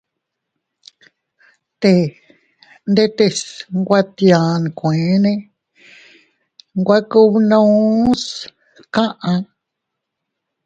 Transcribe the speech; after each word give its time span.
Te 1.81 1.93
ndetes 2.91 3.37
nwe 3.79 3.99
tia 4.15 4.41
nkueene 4.63 5.33
nwe 6.79 6.97
kubnus 7.09 8.23
kaʼa. 8.93 9.33